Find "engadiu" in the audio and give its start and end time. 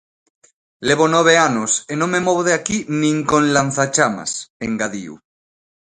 4.67-5.13